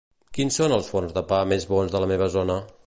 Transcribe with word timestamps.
Quins 0.37 0.57
són 0.61 0.73
els 0.77 0.89
forns 0.93 1.13
de 1.19 1.23
pa 1.33 1.43
més 1.53 1.69
bons 1.75 1.95
de 1.97 2.05
la 2.05 2.13
meva 2.15 2.33
zona? 2.39 2.57